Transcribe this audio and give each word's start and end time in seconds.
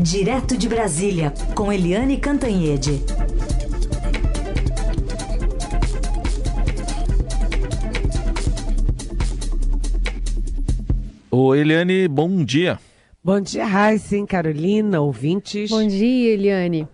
Direto 0.00 0.56
de 0.56 0.68
Brasília, 0.68 1.34
com 1.56 1.72
Eliane 1.72 2.18
Cantanhede. 2.18 3.02
Ô 11.28 11.52
Eliane, 11.52 12.06
bom 12.06 12.44
dia. 12.44 12.78
Bom 13.24 13.40
dia, 13.40 13.66
Raíssen, 13.66 14.24
Carolina, 14.24 15.00
ouvintes. 15.00 15.68
Bom 15.68 15.84
dia, 15.84 16.32
Eliane. 16.32 16.86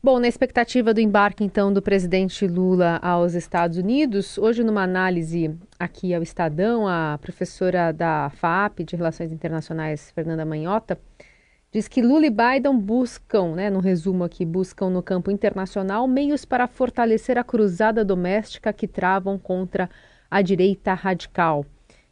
Bom, 0.00 0.20
na 0.20 0.28
expectativa 0.28 0.94
do 0.94 1.00
embarque, 1.00 1.42
então, 1.42 1.72
do 1.72 1.82
presidente 1.82 2.46
Lula 2.46 3.00
aos 3.02 3.34
Estados 3.34 3.78
Unidos, 3.78 4.38
hoje, 4.38 4.62
numa 4.62 4.84
análise 4.84 5.50
aqui 5.76 6.14
ao 6.14 6.22
Estadão, 6.22 6.86
a 6.86 7.18
professora 7.20 7.90
da 7.90 8.30
FAP 8.30 8.84
de 8.84 8.94
Relações 8.94 9.32
Internacionais, 9.32 10.12
Fernanda 10.14 10.44
Manhota, 10.44 10.96
diz 11.74 11.88
que 11.88 12.00
Lula 12.00 12.26
e 12.26 12.30
Biden 12.30 12.78
buscam, 12.78 13.56
né, 13.56 13.68
no 13.68 13.80
resumo 13.80 14.22
aqui, 14.22 14.44
buscam 14.44 14.88
no 14.90 15.02
campo 15.02 15.28
internacional 15.28 16.06
meios 16.06 16.44
para 16.44 16.68
fortalecer 16.68 17.36
a 17.36 17.42
cruzada 17.42 18.04
doméstica 18.04 18.72
que 18.72 18.86
travam 18.86 19.36
contra 19.36 19.90
a 20.30 20.40
direita 20.40 20.94
radical. 20.94 21.66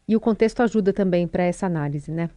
E 0.08 0.16
o 0.16 0.20
contexto 0.20 0.64
ajuda 0.64 0.92
também 0.92 1.28
para 1.28 1.44
essa 1.44 1.64
análise, 1.64 2.10
né? 2.10 2.28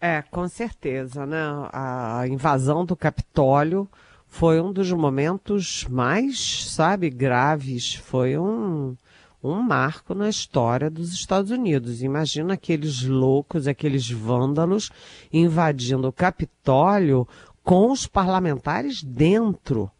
É, 0.00 0.22
com 0.30 0.48
certeza, 0.48 1.26
né? 1.26 1.38
A 1.72 2.24
invasão 2.26 2.86
do 2.86 2.96
Capitólio 2.96 3.86
foi 4.26 4.62
um 4.62 4.72
dos 4.72 4.90
momentos 4.92 5.86
mais, 5.90 6.64
sabe, 6.70 7.10
graves. 7.10 7.94
Foi 7.96 8.38
um, 8.38 8.96
um 9.42 9.62
marco 9.62 10.14
na 10.14 10.28
história 10.28 10.90
dos 10.90 11.12
Estados 11.12 11.50
Unidos. 11.50 12.02
Imagina 12.02 12.54
aqueles 12.54 13.02
loucos, 13.02 13.66
aqueles 13.66 14.10
vândalos 14.10 14.90
invadindo 15.32 16.08
o 16.08 16.12
Capitólio 16.12 17.26
com 17.62 17.90
os 17.90 18.06
parlamentares 18.06 19.02
dentro. 19.02 19.90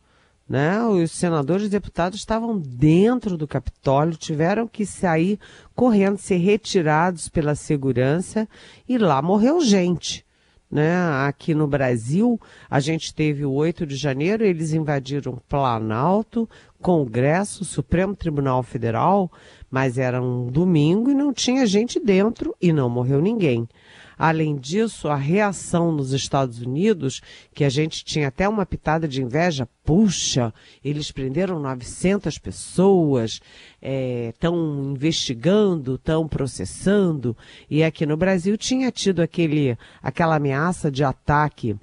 Né? 0.48 0.82
Os 0.84 1.12
senadores 1.12 1.66
e 1.66 1.70
deputados 1.70 2.18
estavam 2.18 2.58
dentro 2.58 3.36
do 3.36 3.46
Capitólio, 3.46 4.16
tiveram 4.16 4.66
que 4.66 4.84
sair 4.84 5.38
correndo, 5.74 6.18
ser 6.18 6.38
retirados 6.38 7.28
pela 7.28 7.54
segurança 7.54 8.48
e 8.88 8.98
lá 8.98 9.22
morreu 9.22 9.60
gente. 9.60 10.26
Né? 10.70 10.94
Aqui 11.26 11.52
no 11.52 11.66
Brasil, 11.66 12.40
a 12.70 12.78
gente 12.78 13.12
teve 13.12 13.44
o 13.44 13.52
8 13.52 13.84
de 13.84 13.96
janeiro, 13.96 14.44
eles 14.44 14.72
invadiram 14.72 15.42
Planalto, 15.48 16.48
Congresso, 16.80 17.64
Supremo 17.64 18.14
Tribunal 18.14 18.62
Federal, 18.62 19.30
mas 19.68 19.98
era 19.98 20.22
um 20.22 20.46
domingo 20.46 21.10
e 21.10 21.14
não 21.14 21.32
tinha 21.32 21.66
gente 21.66 21.98
dentro 21.98 22.54
e 22.60 22.72
não 22.72 22.88
morreu 22.88 23.20
ninguém. 23.20 23.68
Além 24.22 24.54
disso, 24.54 25.08
a 25.08 25.16
reação 25.16 25.90
nos 25.90 26.12
Estados 26.12 26.60
Unidos, 26.60 27.22
que 27.54 27.64
a 27.64 27.70
gente 27.70 28.04
tinha 28.04 28.28
até 28.28 28.46
uma 28.46 28.66
pitada 28.66 29.08
de 29.08 29.22
inveja, 29.22 29.66
puxa, 29.82 30.52
eles 30.84 31.10
prenderam 31.10 31.58
900 31.58 32.36
pessoas, 32.36 33.40
estão 33.80 34.54
é, 34.54 34.90
investigando, 34.92 35.94
estão 35.94 36.28
processando, 36.28 37.34
e 37.70 37.82
aqui 37.82 38.04
no 38.04 38.14
Brasil 38.14 38.58
tinha 38.58 38.92
tido 38.92 39.22
aquele, 39.22 39.74
aquela 40.02 40.36
ameaça 40.36 40.90
de 40.90 41.02
ataque 41.02 41.74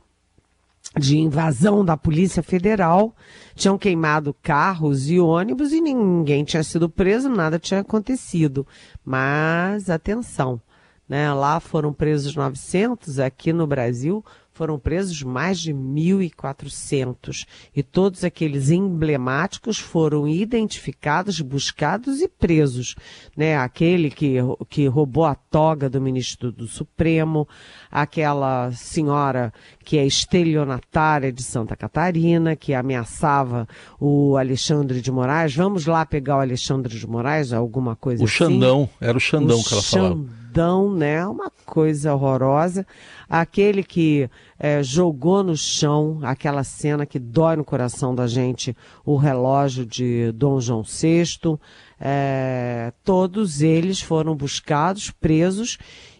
de 0.96 1.18
invasão 1.18 1.84
da 1.84 1.98
Polícia 1.98 2.44
Federal, 2.44 3.16
tinham 3.56 3.80
queimado 3.80 4.32
carros 4.44 5.10
e 5.10 5.20
ônibus 5.20 5.72
e 5.72 5.82
ninguém 5.82 6.44
tinha 6.44 6.64
sido 6.64 6.88
preso, 6.88 7.30
nada 7.30 7.58
tinha 7.58 7.80
acontecido. 7.80 8.66
Mas 9.04 9.90
atenção, 9.90 10.62
né? 11.08 11.33
Lá 11.33 11.59
foram 11.59 11.94
presos 11.94 12.36
900, 12.36 13.19
aqui 13.19 13.53
no 13.53 13.66
Brasil 13.66 14.23
foram 14.58 14.80
presos 14.80 15.22
mais 15.22 15.59
de 15.59 15.72
1.400 15.72 17.45
e 17.75 17.83
todos 17.83 18.23
aqueles 18.23 18.72
emblemáticos 18.72 19.78
foram 19.78 20.28
identificados, 20.28 21.39
buscados 21.41 22.22
e 22.22 22.28
presos, 22.28 22.96
né? 23.35 23.56
Aquele 23.56 24.09
que, 24.09 24.38
que 24.67 24.88
roubou 24.88 25.25
a 25.25 25.35
toga 25.35 25.88
do 25.88 26.01
ministro 26.01 26.51
do 26.51 26.67
Supremo, 26.67 27.47
aquela 27.91 28.72
senhora 28.72 29.53
que 29.85 30.00
é 30.00 30.06
estelionatária 30.07 31.31
de 31.31 31.44
Santa 31.44 31.75
Catarina, 31.75 32.56
que 32.56 32.73
ameaçava 32.73 33.67
o 34.00 34.38
Alexandre 34.38 35.01
de 35.01 35.12
Moraes. 35.12 35.56
Vamos 35.56 35.85
lá 35.85 36.03
pegar 36.03 36.38
o 36.38 36.41
Alexandre 36.41 36.97
de 36.97 37.06
Moraes, 37.06 37.53
alguma 37.53 37.96
coisa 37.96 38.23
o 38.23 38.25
assim? 38.25 38.34
O 38.34 38.38
Xandão, 38.38 38.90
era 39.00 39.16
o 39.16 39.22
Xandão 39.22 39.59
o 39.59 39.63
que 39.63 39.73
ela 39.73 39.84
falava 39.84 40.47
né? 40.91 41.25
Uma 41.25 41.51
coisa 41.66 42.13
horrorosa. 42.13 42.85
Aquele 43.29 43.84
que 43.84 44.29
é, 44.57 44.81
jogou 44.81 45.44
no 45.44 45.56
chão, 45.56 46.19
aquela 46.23 46.63
cena 46.63 47.06
que 47.06 47.19
dói 47.19 47.56
no 47.56 47.63
coração 47.63 48.16
da 48.16 48.25
gente, 48.25 48.75
o 49.06 49.16
relógio 49.16 49.85
de 49.85 50.31
Dom 50.31 50.59
João 50.59 50.84
VI. 50.84 51.57
É, 52.00 52.91
todos 53.03 53.62
eles 53.62 54.01
foram 54.01 54.35
buscados, 54.35 55.12
presos 55.12 55.78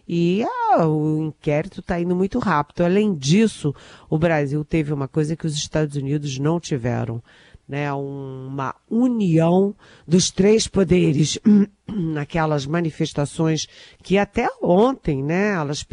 e 0.08 0.42
ah, 0.72 0.86
o 0.86 1.26
inquérito 1.26 1.80
está 1.80 2.00
indo 2.00 2.16
muito 2.16 2.38
rápido. 2.38 2.82
Além 2.82 3.12
disso, 3.12 3.74
o 4.08 4.16
Brasil 4.18 4.64
teve 4.64 4.92
uma 4.92 5.06
coisa 5.06 5.36
que 5.36 5.46
os 5.46 5.54
Estados 5.54 5.96
Unidos 5.96 6.38
não 6.38 6.58
tiveram 6.58 7.22
né, 7.68 7.92
uma 7.92 8.74
união 8.88 9.74
dos 10.06 10.30
três 10.30 10.66
poderes 10.66 11.38
naquelas 11.86 12.64
manifestações 12.64 13.66
que 14.02 14.16
até 14.16 14.48
ontem, 14.62 15.22
né, 15.22 15.52
elas 15.52 15.86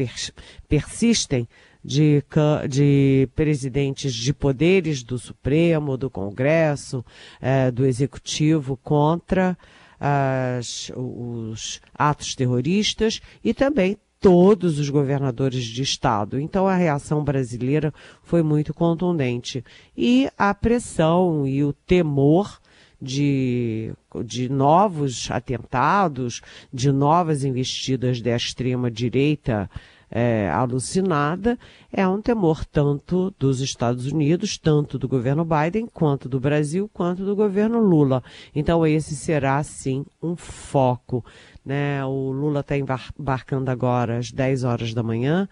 persistem 0.68 1.48
de, 1.84 2.24
de 2.70 3.30
presidentes 3.36 4.14
de 4.14 4.34
poderes 4.34 5.04
do 5.04 5.20
Supremo, 5.20 5.98
do 5.98 6.10
Congresso, 6.10 7.06
é, 7.42 7.70
do 7.70 7.86
Executivo 7.86 8.78
contra 8.78 9.58
as, 10.00 10.92
os 10.96 11.82
atos 11.94 12.36
terroristas 12.36 13.22
e 13.44 13.54
também 13.54 13.98
todos 14.26 14.80
os 14.80 14.90
governadores 14.90 15.64
de 15.66 15.84
estado. 15.84 16.40
Então 16.40 16.66
a 16.66 16.74
reação 16.74 17.24
brasileira 17.24 17.94
foi 18.24 18.42
muito 18.42 18.74
contundente. 18.74 19.64
E 19.96 20.28
a 20.36 20.52
pressão 20.52 21.46
e 21.46 21.64
o 21.64 21.72
temor 21.72 22.60
de, 23.00 23.94
de 24.26 24.50
novos 24.50 25.30
atentados, 25.30 26.42
de 26.74 26.92
novas 26.92 27.44
investidas 27.44 28.20
da 28.20 28.36
extrema-direita 28.36 29.70
é, 30.18 30.50
alucinada, 30.50 31.60
é 31.92 32.08
um 32.08 32.22
temor 32.22 32.64
tanto 32.64 33.36
dos 33.38 33.60
Estados 33.60 34.06
Unidos, 34.06 34.58
tanto 34.58 34.98
do 34.98 35.10
governo 35.10 35.44
Biden, 35.46 35.88
quanto 35.94 36.30
do 36.30 36.40
Brasil, 36.40 36.90
quanto 36.94 37.26
do 37.26 37.36
governo 37.36 37.80
Lula. 37.80 38.24
Então 38.56 38.88
esse 38.88 39.14
será, 39.14 39.62
sim, 39.62 40.06
um 40.24 40.38
foco 40.38 41.22
né? 41.66 42.06
O 42.06 42.32
Lula 42.32 42.60
está 42.60 42.78
embarcando 42.78 43.72
agora 43.72 44.20
às 44.20 44.32
10 44.32 44.64
horas 44.64 44.94
da 44.94 45.02
manhã, 45.02 45.50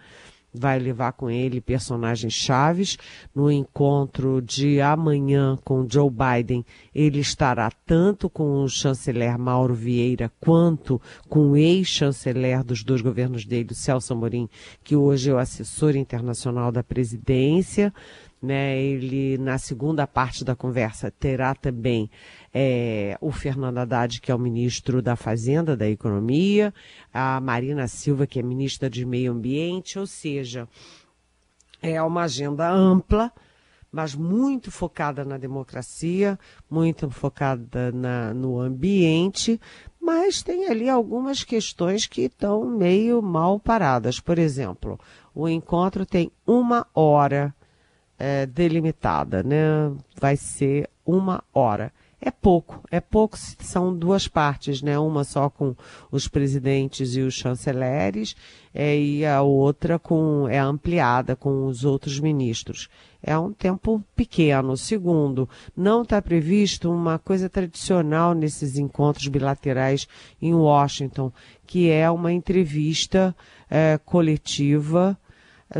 vai 0.54 0.78
levar 0.78 1.12
com 1.12 1.28
ele 1.28 1.60
personagens 1.60 2.32
chaves. 2.32 2.96
No 3.34 3.50
encontro 3.50 4.40
de 4.40 4.80
amanhã 4.80 5.58
com 5.64 5.86
Joe 5.90 6.10
Biden, 6.10 6.64
ele 6.94 7.18
estará 7.18 7.70
tanto 7.84 8.30
com 8.30 8.62
o 8.62 8.68
chanceler 8.68 9.36
Mauro 9.36 9.74
Vieira 9.74 10.30
quanto 10.40 11.00
com 11.28 11.50
o 11.50 11.56
ex-chanceler 11.56 12.62
dos 12.62 12.84
dois 12.84 13.02
governos 13.02 13.44
dele, 13.44 13.74
Celso 13.74 14.12
Amorim, 14.12 14.48
que 14.82 14.94
hoje 14.94 15.30
é 15.30 15.34
o 15.34 15.38
assessor 15.38 15.96
internacional 15.96 16.70
da 16.70 16.82
presidência. 16.82 17.92
Né, 18.44 18.78
ele, 18.78 19.38
na 19.38 19.56
segunda 19.56 20.06
parte 20.06 20.44
da 20.44 20.54
conversa, 20.54 21.10
terá 21.10 21.54
também 21.54 22.10
é, 22.52 23.16
o 23.18 23.32
Fernando 23.32 23.78
Haddad, 23.78 24.20
que 24.20 24.30
é 24.30 24.34
o 24.34 24.38
ministro 24.38 25.00
da 25.00 25.16
Fazenda, 25.16 25.74
da 25.74 25.88
Economia, 25.88 26.74
a 27.10 27.40
Marina 27.40 27.88
Silva, 27.88 28.26
que 28.26 28.38
é 28.38 28.42
ministra 28.42 28.90
de 28.90 29.06
Meio 29.06 29.32
Ambiente, 29.32 29.98
ou 29.98 30.06
seja, 30.06 30.68
é 31.80 32.02
uma 32.02 32.24
agenda 32.24 32.70
ampla, 32.70 33.32
mas 33.90 34.14
muito 34.14 34.70
focada 34.70 35.24
na 35.24 35.38
democracia, 35.38 36.38
muito 36.68 37.08
focada 37.08 37.90
na, 37.92 38.34
no 38.34 38.60
ambiente, 38.60 39.58
mas 39.98 40.42
tem 40.42 40.66
ali 40.68 40.86
algumas 40.86 41.42
questões 41.42 42.06
que 42.06 42.22
estão 42.22 42.66
meio 42.66 43.22
mal 43.22 43.58
paradas. 43.58 44.20
Por 44.20 44.38
exemplo, 44.38 45.00
o 45.34 45.48
encontro 45.48 46.04
tem 46.04 46.30
uma 46.46 46.86
hora 46.94 47.54
é, 48.18 48.46
delimitada, 48.46 49.42
né? 49.42 49.92
Vai 50.20 50.36
ser 50.36 50.88
uma 51.04 51.42
hora. 51.52 51.92
É 52.26 52.30
pouco, 52.30 52.82
é 52.90 53.00
pouco, 53.00 53.36
são 53.36 53.94
duas 53.94 54.26
partes, 54.26 54.80
né? 54.80 54.98
Uma 54.98 55.24
só 55.24 55.50
com 55.50 55.76
os 56.10 56.26
presidentes 56.26 57.16
e 57.16 57.20
os 57.20 57.34
chanceleres, 57.34 58.34
é, 58.72 58.98
e 58.98 59.26
a 59.26 59.42
outra 59.42 59.98
com 59.98 60.48
é 60.48 60.58
ampliada 60.58 61.36
com 61.36 61.66
os 61.66 61.84
outros 61.84 62.18
ministros. 62.18 62.88
É 63.22 63.36
um 63.36 63.52
tempo 63.52 64.02
pequeno. 64.16 64.74
Segundo, 64.74 65.46
não 65.76 66.00
está 66.00 66.22
previsto 66.22 66.90
uma 66.90 67.18
coisa 67.18 67.50
tradicional 67.50 68.32
nesses 68.32 68.78
encontros 68.78 69.28
bilaterais 69.28 70.08
em 70.40 70.54
Washington, 70.54 71.30
que 71.66 71.90
é 71.90 72.10
uma 72.10 72.32
entrevista 72.32 73.36
é, 73.70 73.98
coletiva 74.02 75.18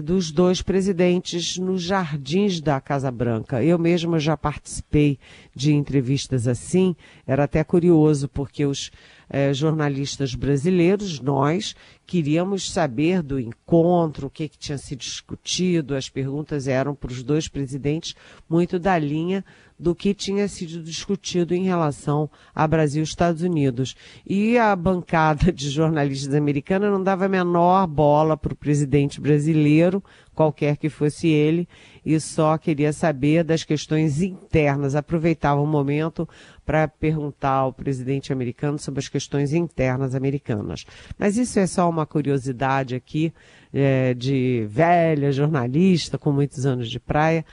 dos 0.00 0.32
dois 0.32 0.60
presidentes 0.62 1.56
nos 1.58 1.82
jardins 1.82 2.60
da 2.60 2.80
Casa 2.80 3.10
Branca. 3.10 3.62
Eu 3.62 3.78
mesma 3.78 4.18
já 4.18 4.36
participei 4.36 5.18
de 5.54 5.72
entrevistas 5.72 6.48
assim, 6.48 6.96
era 7.26 7.44
até 7.44 7.62
curioso, 7.62 8.28
porque 8.28 8.64
os 8.66 8.90
eh, 9.28 9.52
jornalistas 9.54 10.34
brasileiros, 10.34 11.20
nós, 11.20 11.74
queríamos 12.06 12.70
saber 12.70 13.22
do 13.22 13.40
encontro, 13.40 14.26
o 14.26 14.30
que, 14.30 14.48
que 14.48 14.58
tinha 14.58 14.78
sido 14.78 15.00
discutido, 15.00 15.94
as 15.94 16.08
perguntas 16.08 16.68
eram 16.68 16.94
para 16.94 17.12
os 17.12 17.22
dois 17.22 17.48
presidentes 17.48 18.14
muito 18.48 18.78
da 18.78 18.98
linha 18.98 19.44
do 19.78 19.94
que 19.94 20.14
tinha 20.14 20.46
sido 20.46 20.82
discutido 20.82 21.54
em 21.54 21.64
relação 21.64 22.30
a 22.54 22.66
Brasil 22.66 23.02
e 23.02 23.04
Estados 23.04 23.42
Unidos. 23.42 23.96
E 24.26 24.56
a 24.56 24.74
bancada 24.74 25.52
de 25.52 25.68
jornalistas 25.68 26.34
americana 26.34 26.90
não 26.90 27.02
dava 27.02 27.26
a 27.26 27.28
menor 27.28 27.86
bola 27.86 28.36
para 28.36 28.52
o 28.52 28.56
presidente 28.56 29.20
brasileiro, 29.20 30.02
qualquer 30.34 30.76
que 30.76 30.88
fosse 30.88 31.28
ele, 31.28 31.68
e 32.04 32.18
só 32.20 32.56
queria 32.58 32.92
saber 32.92 33.44
das 33.44 33.64
questões 33.64 34.20
internas. 34.22 34.94
Aproveitava 34.94 35.60
o 35.60 35.66
momento 35.66 36.28
para 36.64 36.88
perguntar 36.88 37.50
ao 37.50 37.72
presidente 37.72 38.32
americano 38.32 38.78
sobre 38.78 39.00
as 39.00 39.08
questões 39.08 39.52
internas 39.52 40.14
americanas. 40.14 40.84
Mas 41.18 41.36
isso 41.36 41.58
é 41.58 41.66
só 41.66 41.88
uma 41.88 42.06
curiosidade 42.06 42.94
aqui 42.94 43.32
é, 43.72 44.14
de 44.14 44.66
velha 44.68 45.32
jornalista 45.32 46.16
com 46.16 46.32
muitos 46.32 46.64
anos 46.64 46.88
de 46.88 47.00
praia. 47.00 47.44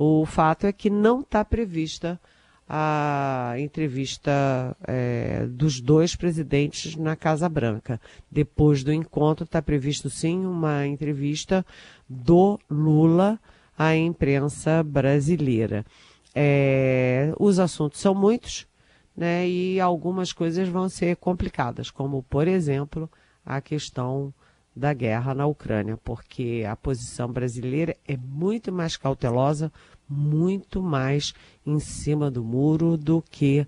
O 0.00 0.24
fato 0.24 0.64
é 0.64 0.72
que 0.72 0.88
não 0.88 1.22
está 1.22 1.44
prevista 1.44 2.20
a 2.68 3.54
entrevista 3.58 4.76
é, 4.86 5.44
dos 5.46 5.80
dois 5.80 6.14
presidentes 6.14 6.94
na 6.94 7.16
Casa 7.16 7.48
Branca. 7.48 8.00
Depois 8.30 8.84
do 8.84 8.92
encontro 8.92 9.42
está 9.44 9.60
previsto 9.60 10.08
sim 10.08 10.46
uma 10.46 10.86
entrevista 10.86 11.66
do 12.08 12.60
Lula 12.70 13.40
à 13.76 13.96
imprensa 13.96 14.84
brasileira. 14.84 15.84
É, 16.32 17.32
os 17.36 17.58
assuntos 17.58 17.98
são 17.98 18.14
muitos, 18.14 18.68
né, 19.16 19.48
e 19.48 19.80
algumas 19.80 20.32
coisas 20.32 20.68
vão 20.68 20.88
ser 20.88 21.16
complicadas, 21.16 21.90
como 21.90 22.22
por 22.22 22.46
exemplo 22.46 23.10
a 23.44 23.60
questão 23.60 24.32
da 24.78 24.94
guerra 24.94 25.34
na 25.34 25.46
Ucrânia, 25.46 25.98
porque 26.02 26.64
a 26.68 26.74
posição 26.74 27.30
brasileira 27.30 27.96
é 28.06 28.16
muito 28.16 28.72
mais 28.72 28.96
cautelosa, 28.96 29.72
muito 30.08 30.80
mais 30.80 31.34
em 31.66 31.78
cima 31.78 32.30
do 32.30 32.42
muro 32.42 32.96
do 32.96 33.22
que 33.30 33.66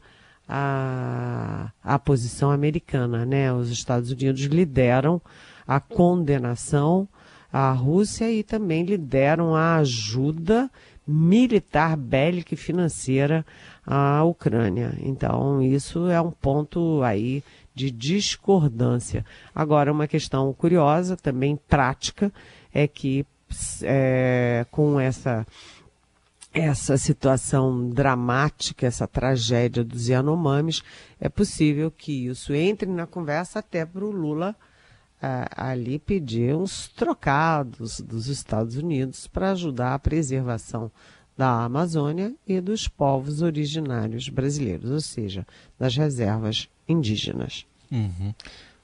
a, 0.49 1.71
a 1.83 1.99
posição 1.99 2.51
americana. 2.51 3.27
Né? 3.27 3.53
Os 3.53 3.71
Estados 3.71 4.11
Unidos 4.11 4.43
lideram 4.43 5.21
a 5.67 5.79
condenação 5.79 7.09
à 7.53 7.71
Rússia 7.73 8.31
e 8.31 8.43
também 8.43 8.85
lideram 8.85 9.55
a 9.55 9.77
ajuda 9.77 10.71
militar, 11.07 11.97
bélica 11.97 12.55
e 12.55 12.57
financeira 12.57 13.45
à 13.85 14.23
Ucrânia. 14.25 14.97
Então, 15.03 15.61
isso 15.61 16.09
é 16.09 16.21
um 16.21 16.31
ponto 16.31 17.03
aí 17.03 17.43
de 17.81 17.91
discordância. 17.91 19.25
Agora, 19.55 19.91
uma 19.91 20.07
questão 20.07 20.53
curiosa, 20.53 21.17
também 21.17 21.57
prática, 21.57 22.31
é 22.75 22.87
que 22.87 23.25
é, 23.83 24.67
com 24.71 25.01
essa 25.01 25.47
essa 26.53 26.99
situação 26.99 27.89
dramática, 27.91 28.85
essa 28.85 29.07
tragédia 29.07 29.85
dos 29.85 30.09
Yanomamis, 30.09 30.83
é 31.21 31.29
possível 31.29 31.93
que 31.93 32.27
isso 32.27 32.53
entre 32.53 32.91
na 32.91 33.07
conversa 33.07 33.61
até 33.61 33.87
para 33.87 34.05
o 34.05 34.11
Lula 34.11 34.57
uh, 35.23 35.47
ali 35.57 35.97
pedir 36.01 36.57
uns 36.57 36.89
trocados 36.89 38.01
dos 38.01 38.27
Estados 38.27 38.77
Unidos 38.77 39.29
para 39.29 39.53
ajudar 39.53 39.95
a 39.95 39.99
preservação 40.01 40.91
da 41.41 41.65
Amazônia 41.65 42.35
e 42.47 42.61
dos 42.61 42.87
povos 42.87 43.41
originários 43.41 44.29
brasileiros, 44.29 44.91
ou 44.91 45.01
seja, 45.01 45.47
das 45.79 45.97
reservas 45.97 46.69
indígenas. 46.91 47.65
Uhum. 47.91 48.35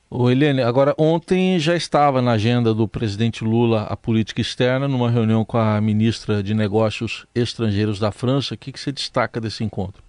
O 0.08 0.30
Helene, 0.30 0.62
agora 0.62 0.94
ontem 0.96 1.58
já 1.58 1.74
estava 1.74 2.22
na 2.22 2.32
agenda 2.32 2.72
do 2.72 2.86
presidente 2.86 3.42
Lula 3.42 3.82
a 3.82 3.96
política 3.96 4.40
externa, 4.40 4.86
numa 4.86 5.10
reunião 5.10 5.44
com 5.44 5.58
a 5.58 5.80
ministra 5.80 6.42
de 6.42 6.54
Negócios 6.54 7.26
Estrangeiros 7.34 7.98
da 7.98 8.12
França. 8.12 8.54
O 8.54 8.56
que, 8.56 8.70
que 8.70 8.78
você 8.78 8.92
destaca 8.92 9.40
desse 9.40 9.64
encontro? 9.64 10.02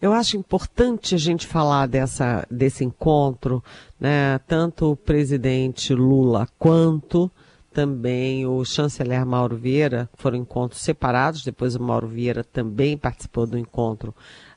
Eu 0.00 0.12
acho 0.12 0.36
importante 0.36 1.14
a 1.14 1.18
gente 1.18 1.46
falar 1.46 1.86
dessa, 1.86 2.46
desse 2.50 2.84
encontro, 2.84 3.62
né? 4.00 4.38
Tanto 4.46 4.92
o 4.92 4.96
presidente 4.96 5.92
Lula 5.92 6.48
quanto 6.58 7.30
também 7.72 8.46
o 8.46 8.64
chanceler 8.64 9.26
Mauro 9.26 9.56
Vieira 9.56 10.08
foram 10.14 10.38
encontros 10.38 10.80
separados. 10.80 11.44
Depois 11.44 11.74
o 11.74 11.82
Mauro 11.82 12.06
Vieira 12.06 12.44
também 12.44 12.96
participou 12.96 13.46
do 13.46 13.58
encontro 13.58 14.14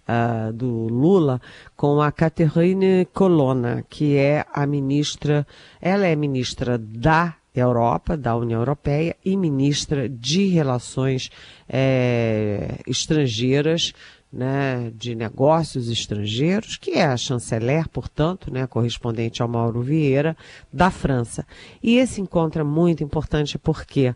uh, 0.08 0.54
do 0.54 0.88
Lula 0.88 1.42
com 1.76 2.02
a 2.02 2.12
Catherine 2.12 3.06
Colonna, 3.14 3.84
que 3.90 4.16
é 4.16 4.46
a 4.54 4.66
ministra, 4.66 5.46
ela 5.82 6.06
é 6.06 6.16
ministra 6.16 6.78
da 6.78 7.36
Europa, 7.54 8.16
da 8.16 8.36
União 8.36 8.62
Europeia, 8.62 9.16
e 9.26 9.36
ministra 9.36 10.08
de 10.08 10.48
Relações 10.48 11.30
é, 11.68 12.80
Estrangeiras, 12.86 13.94
né, 14.32 14.92
de 14.96 15.16
Negócios 15.16 15.90
Estrangeiros, 15.90 16.78
que 16.78 16.92
é 16.92 17.06
a 17.06 17.18
chanceler, 17.18 17.88
portanto, 17.90 18.52
né, 18.52 18.68
correspondente 18.68 19.42
ao 19.42 19.48
Mauro 19.48 19.82
Vieira, 19.82 20.36
da 20.72 20.92
França. 20.92 21.46
E 21.82 21.98
esse 21.98 22.22
encontro 22.22 22.62
é 22.62 22.64
muito 22.64 23.04
importante 23.04 23.58
porque 23.58 24.14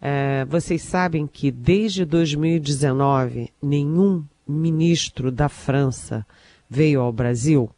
é, 0.00 0.44
vocês 0.44 0.82
sabem 0.82 1.26
que 1.26 1.50
desde 1.50 2.04
2019 2.04 3.50
nenhum 3.62 4.24
ministro 4.46 5.30
da 5.30 5.48
França 5.48 6.26
veio 6.68 7.00
ao 7.00 7.12
Brasil? 7.12 7.70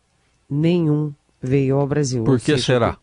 Nenhum 0.48 1.12
veio 1.42 1.78
ao 1.78 1.86
Brasil. 1.86 2.24
Por 2.24 2.38
que 2.38 2.52
seja, 2.52 2.62
será? 2.62 2.98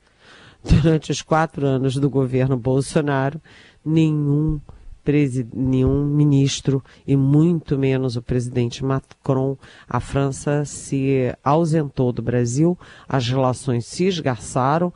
Durante 0.64 1.12
os 1.12 1.22
quatro 1.22 1.66
anos 1.66 1.96
do 1.96 2.10
governo 2.10 2.56
Bolsonaro, 2.56 3.42
nenhum, 3.86 4.62
nenhum 5.54 6.06
ministro 6.06 6.82
e 7.06 7.18
muito 7.18 7.78
menos 7.78 8.16
o 8.16 8.22
presidente 8.22 8.84
Macron, 8.84 9.58
a 9.88 10.00
França 10.00 10.64
se 10.64 11.36
ausentou 11.44 12.14
do 12.14 12.22
Brasil, 12.22 12.78
as 13.08 13.28
relações 13.28 13.86
se 13.86 14.06
esgarçaram, 14.06 14.94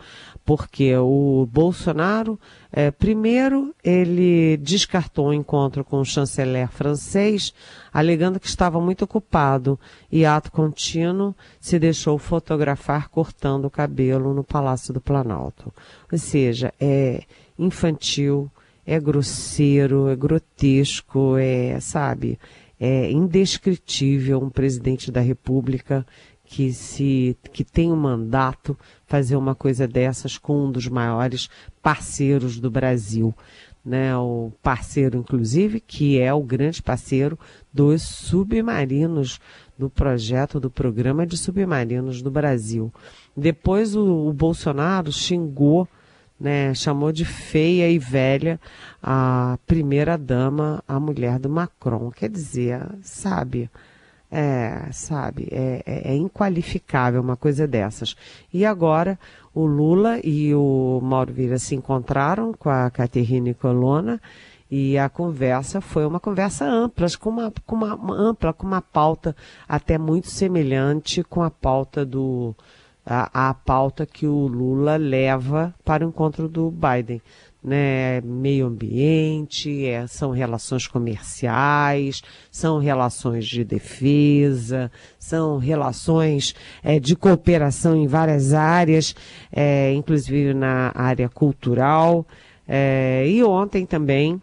porque 0.47 0.95
o 0.95 1.45
Bolsonaro, 1.51 2.39
é, 2.71 2.89
primeiro, 2.89 3.75
ele 3.83 4.55
descartou 4.55 5.27
o 5.27 5.33
encontro 5.33 5.83
com 5.83 5.99
o 5.99 6.05
chanceler 6.05 6.69
francês, 6.69 7.53
alegando 7.91 8.39
que 8.39 8.47
estava 8.47 8.79
muito 8.79 9.01
ocupado 9.01 9.77
e, 10.09 10.25
ato 10.25 10.49
contínuo, 10.49 11.35
se 11.59 11.77
deixou 11.77 12.17
fotografar 12.17 13.09
cortando 13.09 13.65
o 13.65 13.69
cabelo 13.69 14.33
no 14.33 14.41
Palácio 14.41 14.93
do 14.93 15.01
Planalto. 15.01 15.73
Ou 16.09 16.17
seja, 16.17 16.73
é 16.79 17.23
infantil, 17.59 18.49
é 18.85 18.97
grosseiro, 19.01 20.07
é 20.07 20.15
grotesco, 20.15 21.35
é, 21.35 21.77
sabe, 21.81 22.39
é 22.79 23.11
indescritível 23.11 24.39
um 24.39 24.49
presidente 24.49 25.11
da 25.11 25.19
República 25.19 26.05
que 26.47 26.71
se 26.71 27.37
que 27.51 27.63
tem 27.63 27.91
um 27.91 27.95
mandato 27.97 28.77
fazer 29.07 29.35
uma 29.35 29.55
coisa 29.55 29.87
dessas 29.87 30.37
com 30.37 30.65
um 30.65 30.71
dos 30.71 30.87
maiores 30.87 31.49
parceiros 31.81 32.59
do 32.59 32.69
Brasil, 32.69 33.33
né? 33.83 34.15
O 34.17 34.51
parceiro 34.61 35.17
inclusive 35.17 35.79
que 35.79 36.19
é 36.19 36.33
o 36.33 36.43
grande 36.43 36.83
parceiro 36.83 37.39
dos 37.73 38.01
submarinos 38.01 39.39
do 39.77 39.89
projeto 39.89 40.59
do 40.59 40.69
programa 40.69 41.25
de 41.25 41.37
submarinos 41.37 42.21
do 42.21 42.29
Brasil. 42.29 42.93
Depois 43.35 43.95
o, 43.95 44.27
o 44.27 44.33
Bolsonaro 44.33 45.11
xingou 45.11 45.87
né, 46.39 46.73
chamou 46.73 47.11
de 47.11 47.25
feia 47.25 47.89
e 47.89 47.97
velha 47.97 48.59
a 49.01 49.57
primeira 49.65 50.17
dama, 50.17 50.83
a 50.87 50.99
mulher 50.99 51.39
do 51.39 51.49
Macron. 51.49 52.11
Quer 52.11 52.29
dizer, 52.29 52.79
sabe, 53.01 53.69
é, 54.31 54.89
sabe, 54.91 55.47
é, 55.51 55.81
é, 55.85 56.11
é, 56.11 56.15
inqualificável 56.15 57.21
uma 57.21 57.37
coisa 57.37 57.67
dessas. 57.67 58.15
E 58.53 58.65
agora 58.65 59.17
o 59.53 59.65
Lula 59.65 60.19
e 60.23 60.53
o 60.53 60.99
Mauro 61.01 61.33
Vieira 61.33 61.57
se 61.57 61.75
encontraram 61.75 62.53
com 62.53 62.69
a 62.69 62.89
Caterine 62.89 63.53
Colonna 63.53 64.21
e 64.69 64.97
a 64.97 65.07
conversa 65.07 65.79
foi 65.79 66.05
uma 66.05 66.19
conversa 66.19 66.65
ampla, 66.65 67.07
com 67.19 67.29
uma, 67.29 67.53
com 67.65 67.75
uma, 67.75 67.95
uma 67.95 68.15
ampla, 68.15 68.53
com 68.53 68.67
uma 68.67 68.81
pauta 68.81 69.35
até 69.67 69.97
muito 69.97 70.27
semelhante 70.27 71.23
com 71.23 71.41
a 71.41 71.49
pauta 71.49 72.05
do 72.05 72.53
a, 73.05 73.49
a 73.49 73.53
pauta 73.53 74.05
que 74.05 74.27
o 74.27 74.47
Lula 74.47 74.97
leva 74.97 75.73
para 75.85 76.05
o 76.05 76.09
encontro 76.09 76.49
do 76.49 76.69
Biden 76.69 77.21
né, 77.63 78.21
meio 78.21 78.67
ambiente, 78.67 79.85
é, 79.85 80.07
são 80.07 80.31
relações 80.31 80.87
comerciais, 80.87 82.21
são 82.51 82.79
relações 82.79 83.45
de 83.45 83.63
defesa, 83.63 84.91
são 85.19 85.57
relações 85.57 86.55
é, 86.83 86.99
de 86.99 87.15
cooperação 87.15 87.95
em 87.95 88.07
várias 88.07 88.53
áreas, 88.53 89.15
é, 89.51 89.93
inclusive 89.93 90.53
na 90.53 90.91
área 90.95 91.27
cultural. 91.27 92.25
É, 92.67 93.25
e 93.27 93.43
ontem 93.43 93.85
também 93.85 94.41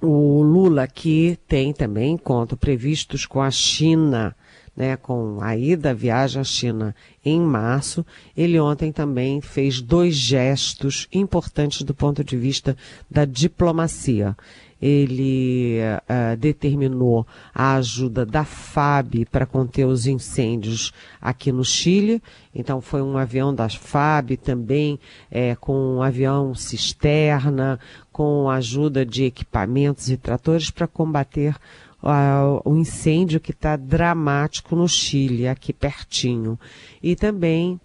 o 0.00 0.42
Lula, 0.42 0.86
que 0.86 1.38
tem 1.48 1.72
também 1.72 2.12
encontros 2.12 2.58
previstos 2.58 3.26
com 3.26 3.40
a 3.40 3.50
China, 3.50 4.34
né, 4.76 4.96
com 4.96 5.38
a 5.40 5.56
ida 5.56 5.90
a 5.90 5.94
viagem 5.94 6.40
à 6.40 6.44
China 6.44 6.94
em 7.24 7.40
março, 7.40 8.04
ele 8.36 8.58
ontem 8.58 8.92
também 8.92 9.40
fez 9.40 9.80
dois 9.80 10.14
gestos 10.14 11.08
importantes 11.12 11.82
do 11.82 11.94
ponto 11.94 12.24
de 12.24 12.36
vista 12.36 12.76
da 13.10 13.24
diplomacia 13.24 14.36
ele 14.84 15.78
uh, 15.80 16.36
determinou 16.36 17.26
a 17.54 17.76
ajuda 17.76 18.26
da 18.26 18.44
FAB 18.44 19.24
para 19.30 19.46
conter 19.46 19.86
os 19.86 20.06
incêndios 20.06 20.92
aqui 21.22 21.50
no 21.50 21.64
Chile. 21.64 22.22
Então 22.54 22.82
foi 22.82 23.00
um 23.00 23.16
avião 23.16 23.54
da 23.54 23.66
FAB 23.66 24.36
também, 24.36 25.00
é, 25.30 25.54
com 25.54 25.96
um 25.96 26.02
avião 26.02 26.54
cisterna, 26.54 27.80
com 28.12 28.50
ajuda 28.50 29.06
de 29.06 29.24
equipamentos 29.24 30.10
e 30.10 30.18
tratores 30.18 30.70
para 30.70 30.86
combater 30.86 31.56
o 32.64 32.76
incêndio 32.76 33.40
que 33.40 33.50
está 33.50 33.76
dramático 33.76 34.76
no 34.76 34.86
Chile, 34.86 35.48
aqui 35.48 35.72
pertinho. 35.72 36.58
E 37.02 37.16
também 37.16 37.80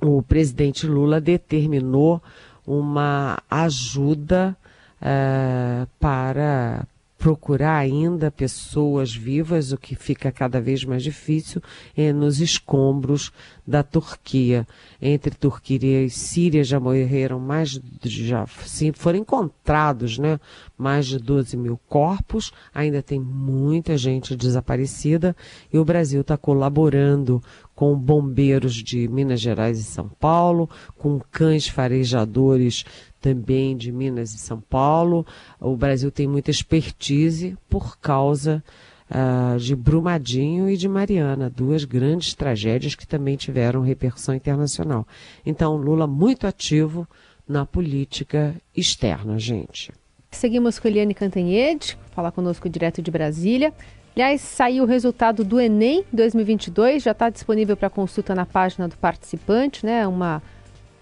o 0.00 0.22
presidente 0.22 0.86
Lula 0.86 1.20
determinou 1.20 2.22
uma 2.66 3.38
ajuda 3.50 4.56
uh, 5.00 5.88
para 5.98 6.86
procurar 7.20 7.76
ainda 7.76 8.30
pessoas 8.30 9.14
vivas, 9.14 9.72
o 9.72 9.76
que 9.76 9.94
fica 9.94 10.32
cada 10.32 10.58
vez 10.58 10.84
mais 10.84 11.02
difícil, 11.02 11.60
é 11.94 12.14
nos 12.14 12.40
escombros 12.40 13.30
da 13.66 13.82
Turquia. 13.82 14.66
Entre 15.02 15.34
Turquia 15.34 16.02
e 16.02 16.08
Síria 16.08 16.64
já 16.64 16.80
morreram 16.80 17.38
mais, 17.38 17.78
já 18.02 18.46
sim, 18.64 18.90
foram 18.92 19.18
encontrados, 19.18 20.16
né, 20.16 20.40
mais 20.78 21.06
de 21.08 21.18
12 21.18 21.58
mil 21.58 21.78
corpos, 21.90 22.52
ainda 22.72 23.02
tem 23.02 23.20
muita 23.20 23.98
gente 23.98 24.34
desaparecida 24.34 25.36
e 25.70 25.76
o 25.78 25.84
Brasil 25.84 26.22
está 26.22 26.38
colaborando 26.38 27.42
com 27.74 27.94
bombeiros 27.96 28.74
de 28.74 29.08
Minas 29.08 29.40
Gerais 29.40 29.78
e 29.78 29.84
São 29.84 30.08
Paulo, 30.08 30.68
com 30.96 31.20
cães 31.30 31.68
farejadores 31.68 32.84
também 33.20 33.76
de 33.76 33.92
Minas 33.92 34.32
e 34.32 34.38
São 34.38 34.60
Paulo. 34.60 35.26
O 35.60 35.76
Brasil 35.76 36.10
tem 36.10 36.26
muita 36.26 36.50
expertise 36.50 37.56
por 37.68 37.98
causa 37.98 38.62
uh, 39.10 39.58
de 39.58 39.76
Brumadinho 39.76 40.70
e 40.70 40.76
de 40.76 40.88
Mariana, 40.88 41.50
duas 41.50 41.84
grandes 41.84 42.34
tragédias 42.34 42.94
que 42.94 43.06
também 43.06 43.36
tiveram 43.36 43.82
repercussão 43.82 44.34
internacional. 44.34 45.06
Então, 45.44 45.76
Lula 45.76 46.06
muito 46.06 46.46
ativo 46.46 47.06
na 47.46 47.66
política 47.66 48.54
externa, 48.76 49.38
gente. 49.38 49.92
Seguimos 50.30 50.78
com 50.78 50.86
Eliane 50.86 51.12
Cantanhede, 51.12 51.98
falar 52.12 52.30
conosco 52.30 52.68
direto 52.68 53.02
de 53.02 53.10
Brasília. 53.10 53.74
Aliás, 54.14 54.40
saiu 54.40 54.84
o 54.84 54.86
resultado 54.86 55.42
do 55.42 55.60
Enem 55.60 56.04
2022, 56.12 57.02
já 57.02 57.10
está 57.10 57.28
disponível 57.28 57.76
para 57.76 57.90
consulta 57.90 58.34
na 58.34 58.46
página 58.46 58.86
do 58.86 58.96
participante, 58.96 59.84
né? 59.84 60.06
Uma 60.06 60.42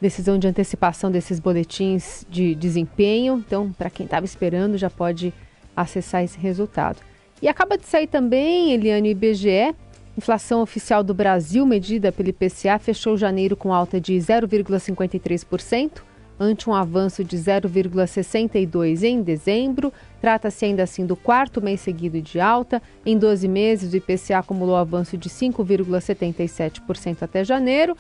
decisão 0.01 0.39
de 0.39 0.47
antecipação 0.47 1.11
desses 1.11 1.41
boletins 1.41 2.25
de 2.31 2.55
desempenho. 2.55 3.43
Então, 3.47 3.73
para 3.73 3.91
quem 3.91 4.05
estava 4.05 4.25
esperando, 4.25 4.79
já 4.79 4.89
pode 4.89 5.33
acessar 5.77 6.23
esse 6.23 6.39
resultado. 6.39 6.99
E 7.41 7.49
acaba 7.49 7.77
de 7.79 7.87
sair 7.87 8.07
também, 8.07 8.73
Eliane, 8.73 9.11
IBGE. 9.11 9.75
Inflação 10.17 10.63
oficial 10.63 11.05
do 11.05 11.15
Brasil, 11.15 11.65
medida 11.65 12.11
pelo 12.11 12.29
IPCA, 12.29 12.79
fechou 12.81 13.17
janeiro 13.17 13.57
com 13.57 13.73
alta 13.73 14.01
de 14.01 14.15
0,53%, 14.15 16.03
ante 16.41 16.69
um 16.69 16.75
avanço 16.75 17.23
de 17.23 17.37
0,62% 17.37 19.05
em 19.05 19.23
dezembro. 19.23 19.93
Trata-se 20.21 20.65
ainda 20.65 20.83
assim 20.83 21.07
do 21.07 21.15
quarto 21.15 21.63
mês 21.63 21.81
seguido 21.81 22.21
de 22.21 22.41
alta. 22.41 22.83
Em 23.07 23.17
12 23.17 23.47
meses, 23.47 23.93
o 23.93 23.97
IPCA 23.97 24.39
acumulou 24.39 24.75
avanço 24.75 25.17
de 25.17 25.29
5,77% 25.29 27.23
até 27.23 27.45
janeiro 27.45 27.97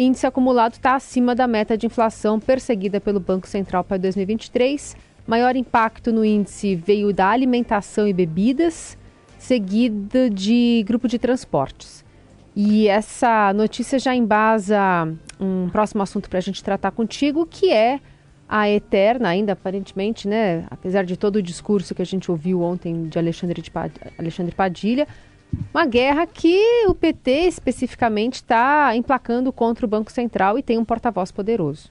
índice 0.00 0.26
acumulado 0.26 0.72
está 0.72 0.94
acima 0.94 1.34
da 1.34 1.46
meta 1.46 1.76
de 1.76 1.86
inflação 1.86 2.40
perseguida 2.40 3.00
pelo 3.00 3.20
Banco 3.20 3.46
Central 3.46 3.84
para 3.84 3.98
2023. 3.98 4.96
Maior 5.26 5.54
impacto 5.54 6.10
no 6.10 6.24
índice 6.24 6.74
veio 6.74 7.12
da 7.12 7.28
alimentação 7.28 8.08
e 8.08 8.12
bebidas, 8.12 8.96
seguida 9.38 10.30
de 10.30 10.82
grupo 10.86 11.06
de 11.06 11.18
transportes. 11.18 12.02
E 12.56 12.88
essa 12.88 13.52
notícia 13.52 13.98
já 13.98 14.14
embasa 14.14 15.06
um 15.38 15.68
próximo 15.68 16.02
assunto 16.02 16.30
para 16.30 16.38
a 16.38 16.42
gente 16.42 16.64
tratar 16.64 16.90
contigo, 16.92 17.46
que 17.46 17.70
é 17.70 18.00
a 18.48 18.68
eterna, 18.68 19.28
ainda 19.28 19.52
aparentemente, 19.52 20.26
né, 20.26 20.66
apesar 20.70 21.04
de 21.04 21.16
todo 21.16 21.36
o 21.36 21.42
discurso 21.42 21.94
que 21.94 22.02
a 22.02 22.06
gente 22.06 22.30
ouviu 22.30 22.62
ontem 22.62 23.06
de 23.06 23.18
Alexandre, 23.18 23.62
de 23.62 23.70
Alexandre 24.18 24.52
Padilha, 24.52 25.06
uma 25.72 25.86
guerra 25.86 26.26
que 26.26 26.84
o 26.86 26.94
PT 26.94 27.30
especificamente 27.46 28.34
está 28.34 28.94
emplacando 28.96 29.52
contra 29.52 29.86
o 29.86 29.88
Banco 29.88 30.10
Central 30.10 30.58
e 30.58 30.62
tem 30.62 30.78
um 30.78 30.84
porta-voz 30.84 31.30
poderoso. 31.30 31.90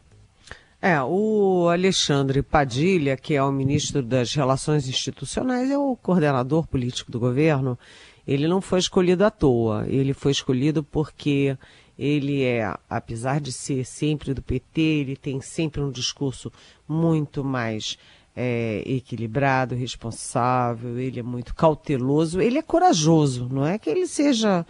É, 0.82 1.02
o 1.02 1.68
Alexandre 1.70 2.42
Padilha, 2.42 3.18
que 3.18 3.36
é 3.36 3.44
o 3.44 3.52
ministro 3.52 4.02
das 4.02 4.34
Relações 4.34 4.88
Institucionais, 4.88 5.70
é 5.70 5.78
o 5.78 5.96
coordenador 5.96 6.66
político 6.68 7.12
do 7.12 7.20
governo. 7.20 7.78
Ele 8.26 8.48
não 8.48 8.62
foi 8.62 8.80
escolhido 8.80 9.26
à 9.26 9.30
toa. 9.30 9.86
Ele 9.88 10.14
foi 10.14 10.32
escolhido 10.32 10.82
porque 10.82 11.58
ele 11.98 12.44
é, 12.44 12.74
apesar 12.90 13.42
de 13.42 13.52
ser 13.52 13.86
sempre 13.86 14.34
do 14.34 14.42
PT, 14.42 14.80
ele 14.80 15.18
tem 15.18 15.42
sempre 15.42 15.82
um 15.82 15.92
discurso 15.92 16.50
muito 16.88 17.44
mais 17.44 17.98
é, 18.42 18.82
equilibrado, 18.86 19.76
responsável, 19.76 20.98
ele 20.98 21.20
é 21.20 21.24
muito 21.24 21.54
cauteloso, 21.54 22.40
ele 22.40 22.58
é 22.58 22.62
corajoso, 22.62 23.50
não 23.52 23.66
é 23.66 23.78
que 23.78 23.90
ele 23.90 24.08
seja. 24.08 24.66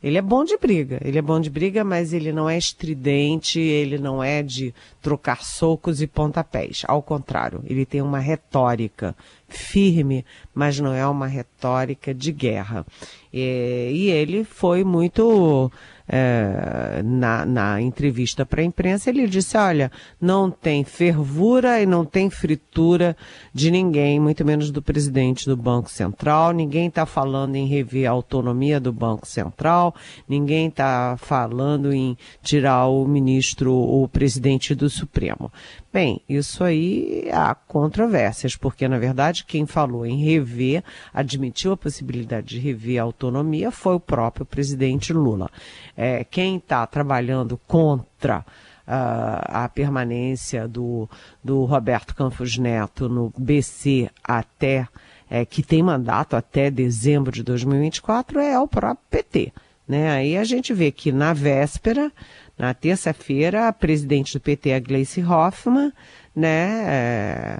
Ele 0.00 0.16
é 0.16 0.22
bom 0.22 0.44
de 0.44 0.56
briga, 0.56 1.00
ele 1.04 1.18
é 1.18 1.22
bom 1.22 1.40
de 1.40 1.50
briga, 1.50 1.82
mas 1.82 2.12
ele 2.12 2.30
não 2.30 2.48
é 2.48 2.56
estridente, 2.56 3.58
ele 3.58 3.98
não 3.98 4.22
é 4.22 4.44
de 4.44 4.72
trocar 5.02 5.42
socos 5.42 6.00
e 6.00 6.06
pontapés. 6.06 6.84
Ao 6.86 7.02
contrário, 7.02 7.60
ele 7.66 7.84
tem 7.84 8.00
uma 8.00 8.20
retórica 8.20 9.16
firme, 9.48 10.24
mas 10.54 10.78
não 10.78 10.92
é 10.92 11.06
uma 11.06 11.26
retórica 11.26 12.14
de 12.14 12.30
guerra. 12.32 12.86
E, 13.32 13.90
e 13.92 14.10
ele 14.10 14.44
foi 14.44 14.84
muito 14.84 15.70
é, 16.08 17.02
na, 17.04 17.44
na 17.44 17.80
entrevista 17.82 18.46
para 18.46 18.62
a 18.62 18.64
imprensa, 18.64 19.10
ele 19.10 19.26
disse: 19.26 19.58
olha, 19.58 19.92
não 20.18 20.50
tem 20.50 20.82
fervura 20.82 21.82
e 21.82 21.86
não 21.86 22.04
tem 22.04 22.30
fritura 22.30 23.14
de 23.52 23.70
ninguém, 23.70 24.18
muito 24.18 24.42
menos 24.44 24.70
do 24.70 24.80
presidente 24.80 25.44
do 25.44 25.56
Banco 25.56 25.90
Central. 25.90 26.52
Ninguém 26.52 26.88
está 26.88 27.04
falando 27.04 27.56
em 27.56 27.66
rever 27.66 28.08
a 28.08 28.12
autonomia 28.12 28.80
do 28.80 28.92
Banco 28.92 29.26
Central, 29.26 29.94
ninguém 30.26 30.68
está 30.68 31.16
falando 31.18 31.92
em 31.92 32.16
tirar 32.42 32.86
o 32.86 33.06
ministro, 33.06 33.74
o 33.74 34.08
presidente 34.08 34.74
do 34.74 34.88
Supremo. 34.88 35.52
Bem, 35.92 36.22
isso 36.28 36.64
aí 36.64 37.28
há 37.32 37.54
controvérsias, 37.54 38.56
porque 38.56 38.88
na 38.88 38.98
verdade 38.98 39.37
quem 39.44 39.66
falou 39.66 40.04
em 40.04 40.24
rever, 40.24 40.82
admitiu 41.12 41.72
a 41.72 41.76
possibilidade 41.76 42.48
de 42.48 42.58
rever 42.58 43.00
a 43.00 43.04
autonomia 43.04 43.70
foi 43.70 43.94
o 43.94 44.00
próprio 44.00 44.46
presidente 44.46 45.12
Lula. 45.12 45.50
É, 45.96 46.24
quem 46.24 46.56
está 46.56 46.86
trabalhando 46.86 47.58
contra 47.66 48.44
Uh, 48.88 49.44
a 49.44 49.68
permanência 49.68 50.66
do, 50.66 51.06
do 51.44 51.66
Roberto 51.66 52.14
Campos 52.14 52.56
Neto 52.56 53.06
no 53.06 53.30
BC 53.36 54.08
até, 54.24 54.88
é, 55.28 55.44
que 55.44 55.62
tem 55.62 55.82
mandato 55.82 56.34
até 56.34 56.70
dezembro 56.70 57.30
de 57.30 57.42
2024, 57.42 58.40
é 58.40 58.58
o 58.58 58.66
próprio 58.66 59.04
PT. 59.10 59.52
Né? 59.86 60.10
Aí 60.10 60.38
a 60.38 60.44
gente 60.44 60.72
vê 60.72 60.90
que 60.90 61.12
na 61.12 61.34
véspera 61.34 62.10
na 62.58 62.74
terça-feira, 62.74 63.68
a 63.68 63.72
presidente 63.72 64.32
do 64.32 64.40
PT, 64.40 64.72
a 64.72 64.80
Gleice 64.80 65.22
Hoffmann, 65.22 65.92
né, 66.34 66.84
é, 66.88 67.58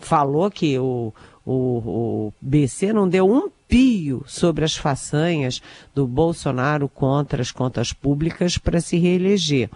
falou 0.00 0.50
que 0.50 0.78
o, 0.78 1.12
o, 1.44 1.52
o 1.52 2.32
BC 2.40 2.92
não 2.92 3.08
deu 3.08 3.30
um 3.30 3.48
pio 3.68 4.24
sobre 4.26 4.64
as 4.64 4.76
façanhas 4.76 5.62
do 5.94 6.06
Bolsonaro 6.06 6.88
contra 6.88 7.40
as 7.40 7.52
contas 7.52 7.92
públicas 7.92 8.58
para 8.58 8.80
se 8.80 8.98
reeleger. 8.98 9.70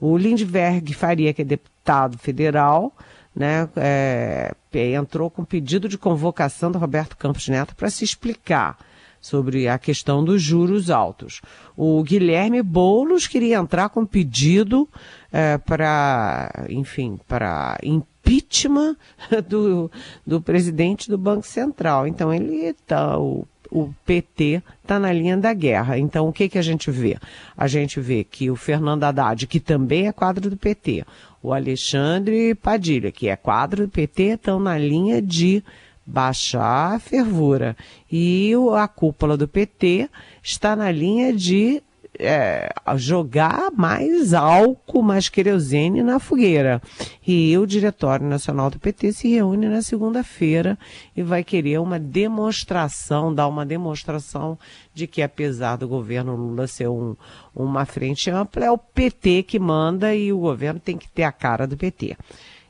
O 0.00 0.16
Lindbergh 0.16 0.94
Faria, 0.94 1.34
que 1.34 1.42
é 1.42 1.44
deputado 1.44 2.16
federal, 2.16 2.92
né, 3.34 3.68
é, 3.76 4.54
entrou 4.94 5.28
com 5.28 5.44
pedido 5.44 5.88
de 5.88 5.98
convocação 5.98 6.70
do 6.70 6.78
Roberto 6.78 7.16
Campos 7.16 7.48
Neto 7.48 7.74
para 7.74 7.90
se 7.90 8.04
explicar 8.04 8.78
sobre 9.24 9.66
a 9.68 9.78
questão 9.78 10.22
dos 10.22 10.42
juros 10.42 10.90
altos. 10.90 11.40
O 11.74 12.02
Guilherme 12.02 12.62
Boulos 12.62 13.26
queria 13.26 13.56
entrar 13.56 13.88
com 13.88 14.04
pedido 14.04 14.86
é, 15.32 15.56
para, 15.56 16.66
enfim, 16.68 17.18
para 17.26 17.78
impeachment 17.82 18.96
do, 19.48 19.90
do 20.26 20.42
presidente 20.42 21.08
do 21.08 21.16
Banco 21.16 21.46
Central. 21.46 22.06
Então 22.06 22.34
ele 22.34 22.66
está, 22.66 23.18
o, 23.18 23.48
o 23.70 23.94
PT 24.04 24.62
está 24.82 24.98
na 24.98 25.10
linha 25.10 25.38
da 25.38 25.54
guerra. 25.54 25.96
Então, 25.96 26.28
o 26.28 26.32
que, 26.32 26.46
que 26.46 26.58
a 26.58 26.62
gente 26.62 26.90
vê? 26.90 27.16
A 27.56 27.66
gente 27.66 28.00
vê 28.00 28.24
que 28.24 28.50
o 28.50 28.56
Fernando 28.56 29.04
Haddad, 29.04 29.46
que 29.46 29.58
também 29.58 30.06
é 30.06 30.12
quadro 30.12 30.50
do 30.50 30.56
PT, 30.58 31.02
o 31.42 31.50
Alexandre 31.50 32.54
Padilha, 32.54 33.10
que 33.10 33.26
é 33.26 33.36
quadro 33.36 33.86
do 33.86 33.90
PT, 33.90 34.22
estão 34.34 34.60
na 34.60 34.76
linha 34.76 35.22
de 35.22 35.64
baixar 36.06 36.94
a 36.94 36.98
fervura. 36.98 37.76
E 38.10 38.52
a 38.76 38.86
cúpula 38.88 39.36
do 39.36 39.48
PT 39.48 40.08
está 40.42 40.76
na 40.76 40.90
linha 40.90 41.32
de 41.32 41.82
é, 42.18 42.72
jogar 42.96 43.70
mais 43.72 44.34
álcool, 44.34 45.02
mais 45.02 45.28
querosene 45.28 46.02
na 46.02 46.18
fogueira. 46.18 46.80
E 47.26 47.56
o 47.58 47.66
Diretório 47.66 48.26
Nacional 48.26 48.70
do 48.70 48.78
PT 48.78 49.12
se 49.12 49.28
reúne 49.28 49.68
na 49.68 49.82
segunda-feira 49.82 50.78
e 51.16 51.22
vai 51.22 51.42
querer 51.42 51.80
uma 51.80 51.98
demonstração, 51.98 53.34
dar 53.34 53.48
uma 53.48 53.66
demonstração 53.66 54.58
de 54.92 55.06
que 55.06 55.22
apesar 55.22 55.76
do 55.76 55.88
governo 55.88 56.36
Lula 56.36 56.66
ser 56.66 56.88
um, 56.88 57.16
uma 57.54 57.84
frente 57.84 58.30
ampla, 58.30 58.66
é 58.66 58.70
o 58.70 58.78
PT 58.78 59.42
que 59.44 59.58
manda 59.58 60.14
e 60.14 60.32
o 60.32 60.38
governo 60.38 60.80
tem 60.80 60.96
que 60.96 61.08
ter 61.08 61.24
a 61.24 61.32
cara 61.32 61.66
do 61.66 61.76
PT. 61.76 62.16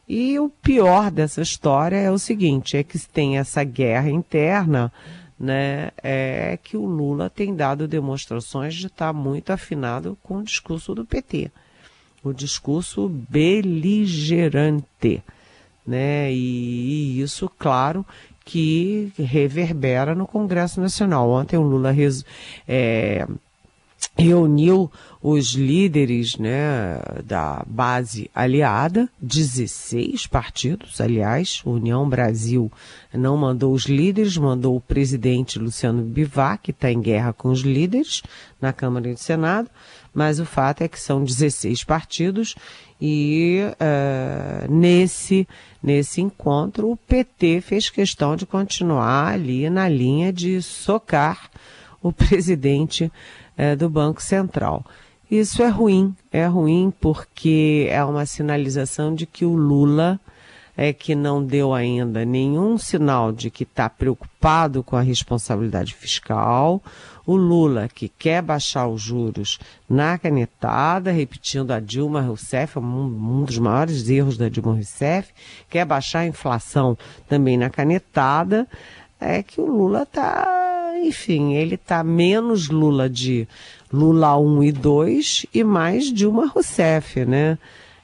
E 0.08 0.38
o 0.38 0.48
pior 0.48 1.10
dessa 1.10 1.40
história 1.40 1.96
é 1.96 2.10
o 2.10 2.18
seguinte, 2.18 2.76
é 2.76 2.82
que 2.82 2.98
tem 2.98 3.38
essa 3.38 3.64
guerra 3.64 4.10
interna 4.10 4.92
né, 5.38 5.90
é 6.02 6.58
que 6.62 6.76
o 6.76 6.84
Lula 6.84 7.28
tem 7.28 7.54
dado 7.54 7.88
demonstrações 7.88 8.74
de 8.74 8.86
estar 8.86 9.12
muito 9.12 9.50
afinado 9.50 10.16
com 10.22 10.38
o 10.38 10.42
discurso 10.42 10.94
do 10.94 11.04
PT, 11.04 11.50
o 12.22 12.32
discurso 12.32 13.08
beligerante, 13.08 15.22
né, 15.86 16.32
e, 16.32 17.16
e 17.16 17.20
isso, 17.20 17.50
claro, 17.58 18.06
que 18.44 19.12
reverbera 19.18 20.14
no 20.14 20.26
Congresso 20.26 20.80
Nacional. 20.80 21.30
Ontem 21.30 21.56
o 21.56 21.62
Lula 21.62 21.90
res, 21.90 22.24
é, 22.68 23.26
reuniu 24.16 24.90
os 25.20 25.54
líderes 25.54 26.36
né, 26.36 27.00
da 27.24 27.64
base 27.66 28.30
aliada, 28.34 29.08
16 29.20 30.26
partidos, 30.26 31.00
aliás, 31.00 31.62
União 31.64 32.08
Brasil 32.08 32.70
não 33.12 33.36
mandou 33.36 33.72
os 33.72 33.84
líderes, 33.84 34.36
mandou 34.36 34.76
o 34.76 34.80
presidente 34.80 35.58
Luciano 35.58 36.02
Bivac, 36.02 36.62
que 36.62 36.70
está 36.70 36.92
em 36.92 37.00
guerra 37.00 37.32
com 37.32 37.48
os 37.48 37.60
líderes 37.60 38.22
na 38.60 38.72
Câmara 38.72 39.08
e 39.08 39.12
no 39.12 39.18
Senado, 39.18 39.68
mas 40.12 40.38
o 40.38 40.44
fato 40.44 40.82
é 40.82 40.88
que 40.88 41.00
são 41.00 41.24
16 41.24 41.82
partidos 41.82 42.54
e 43.00 43.60
uh, 43.72 44.72
nesse, 44.72 45.48
nesse 45.82 46.20
encontro 46.20 46.90
o 46.90 46.96
PT 46.96 47.60
fez 47.60 47.90
questão 47.90 48.36
de 48.36 48.46
continuar 48.46 49.32
ali 49.32 49.68
na 49.68 49.88
linha 49.88 50.32
de 50.32 50.62
socar 50.62 51.50
o 52.00 52.12
presidente 52.14 53.10
é, 53.56 53.74
do 53.74 53.88
Banco 53.88 54.22
Central. 54.22 54.84
Isso 55.30 55.62
é 55.62 55.68
ruim, 55.68 56.14
é 56.30 56.46
ruim 56.46 56.92
porque 57.00 57.86
é 57.90 58.04
uma 58.04 58.26
sinalização 58.26 59.14
de 59.14 59.26
que 59.26 59.44
o 59.44 59.54
Lula 59.54 60.20
é 60.76 60.92
que 60.92 61.14
não 61.14 61.44
deu 61.44 61.72
ainda 61.72 62.24
nenhum 62.24 62.76
sinal 62.76 63.32
de 63.32 63.50
que 63.50 63.62
está 63.62 63.88
preocupado 63.88 64.82
com 64.82 64.96
a 64.96 65.00
responsabilidade 65.00 65.94
fiscal. 65.94 66.82
O 67.24 67.36
Lula, 67.36 67.88
que 67.88 68.08
quer 68.08 68.42
baixar 68.42 68.86
os 68.88 69.00
juros 69.00 69.58
na 69.88 70.18
canetada, 70.18 71.10
repetindo 71.10 71.70
a 71.70 71.80
Dilma 71.80 72.20
Rousseff, 72.20 72.78
um, 72.78 72.82
um 72.82 73.44
dos 73.44 73.58
maiores 73.58 74.08
erros 74.08 74.36
da 74.36 74.48
Dilma 74.48 74.74
Rousseff, 74.74 75.32
quer 75.70 75.86
baixar 75.86 76.20
a 76.20 76.26
inflação 76.26 76.98
também 77.28 77.56
na 77.56 77.70
canetada, 77.70 78.66
é 79.20 79.42
que 79.42 79.60
o 79.60 79.66
Lula 79.66 80.02
está 80.02 80.73
enfim, 81.06 81.54
ele 81.54 81.74
está 81.74 82.02
menos 82.02 82.68
Lula 82.68 83.08
de 83.08 83.46
Lula 83.92 84.36
1 84.38 84.64
e 84.64 84.72
2 84.72 85.46
e 85.54 85.62
mais 85.62 86.12
Dilma 86.12 86.46
Rousseff, 86.46 87.24
né? 87.24 87.58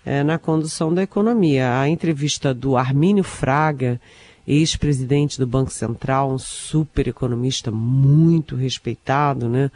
É, 0.04 0.22
na 0.22 0.38
condução 0.38 0.92
da 0.92 1.02
economia. 1.02 1.78
A 1.78 1.88
entrevista 1.88 2.54
do 2.54 2.76
Armínio 2.76 3.24
Fraga, 3.24 4.00
ex-presidente 4.46 5.38
do 5.38 5.46
Banco 5.46 5.70
Central, 5.70 6.32
um 6.32 6.38
super 6.38 7.06
economista 7.08 7.70
muito 7.70 8.56
respeitado, 8.56 9.48
né? 9.48 9.70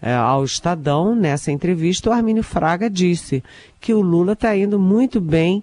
É, 0.00 0.14
ao 0.14 0.44
Estadão, 0.44 1.14
nessa 1.14 1.52
entrevista, 1.52 2.10
o 2.10 2.12
Armínio 2.12 2.42
Fraga 2.42 2.88
disse 2.88 3.42
que 3.80 3.92
o 3.92 4.00
Lula 4.00 4.32
está 4.32 4.56
indo 4.56 4.78
muito 4.78 5.20
bem 5.20 5.62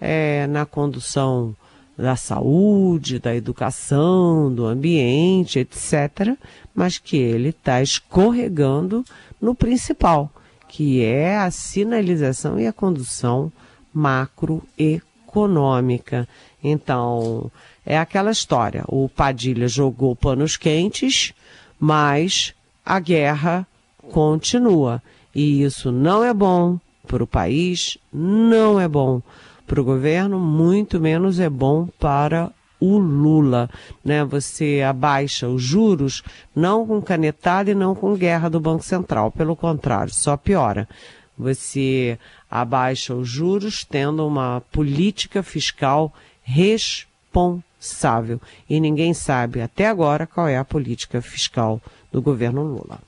é, 0.00 0.46
na 0.46 0.66
condução 0.66 1.54
da 1.96 2.16
saúde, 2.16 3.18
da 3.18 3.34
educação, 3.34 4.52
do 4.52 4.66
ambiente, 4.66 5.60
etc., 5.60 6.36
mas 6.74 6.98
que 6.98 7.16
ele 7.16 7.48
está 7.50 7.80
escorregando 7.80 9.04
no 9.40 9.54
principal, 9.54 10.30
que 10.68 11.02
é 11.04 11.36
a 11.36 11.48
sinalização 11.50 12.58
e 12.58 12.66
a 12.66 12.72
condução 12.72 13.52
macroeconômica. 13.92 16.26
Então, 16.62 17.50
é 17.86 17.96
aquela 17.96 18.32
história: 18.32 18.84
o 18.88 19.08
Padilha 19.08 19.68
jogou 19.68 20.16
panos 20.16 20.56
quentes, 20.56 21.32
mas 21.78 22.52
a 22.84 22.98
guerra 22.98 23.64
continua. 24.10 25.00
E 25.34 25.62
isso 25.62 25.90
não 25.92 26.24
é 26.24 26.34
bom 26.34 26.78
para 27.06 27.22
o 27.22 27.26
país, 27.26 27.98
não 28.12 28.80
é 28.80 28.88
bom 28.88 29.22
para 29.66 29.80
o 29.80 29.84
governo, 29.84 30.38
muito 30.38 31.00
menos 31.00 31.40
é 31.40 31.48
bom 31.48 31.86
para 31.98 32.50
o 32.80 32.98
Lula, 32.98 33.70
né? 34.04 34.24
Você 34.24 34.82
abaixa 34.86 35.48
os 35.48 35.62
juros 35.62 36.22
não 36.54 36.86
com 36.86 37.00
canetada 37.00 37.70
e 37.70 37.74
não 37.74 37.94
com 37.94 38.14
guerra 38.14 38.50
do 38.50 38.60
Banco 38.60 38.84
Central, 38.84 39.30
pelo 39.30 39.56
contrário, 39.56 40.12
só 40.12 40.36
piora. 40.36 40.88
Você 41.36 42.18
abaixa 42.50 43.14
os 43.14 43.28
juros 43.28 43.84
tendo 43.84 44.26
uma 44.26 44.62
política 44.70 45.42
fiscal 45.42 46.12
responsável. 46.42 48.40
E 48.68 48.78
ninguém 48.78 49.14
sabe 49.14 49.60
até 49.60 49.88
agora 49.88 50.26
qual 50.26 50.46
é 50.46 50.56
a 50.56 50.64
política 50.64 51.20
fiscal 51.20 51.80
do 52.12 52.22
governo 52.22 52.62
Lula. 52.62 53.00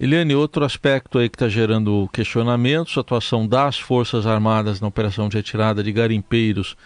Eliane, 0.00 0.32
outro 0.32 0.64
aspecto 0.64 1.18
aí 1.18 1.28
que 1.28 1.34
está 1.34 1.48
gerando 1.48 2.08
questionamentos, 2.12 2.96
a 2.96 3.00
atuação 3.00 3.44
das 3.44 3.80
Forças 3.80 4.28
Armadas 4.28 4.80
na 4.80 4.86
operação 4.86 5.28
de 5.28 5.36
retirada 5.36 5.82
de 5.82 5.90
garimpeiros 5.90 6.76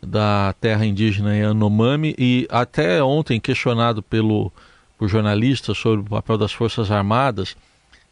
da 0.00 0.54
terra 0.60 0.86
indígena 0.86 1.36
Yanomami 1.36 2.14
e 2.16 2.46
até 2.48 3.02
ontem 3.02 3.40
questionado 3.40 4.04
pelo, 4.04 4.52
por 4.96 5.08
jornalistas 5.08 5.78
sobre 5.78 6.02
o 6.02 6.10
papel 6.10 6.38
das 6.38 6.52
Forças 6.52 6.92
Armadas 6.92 7.56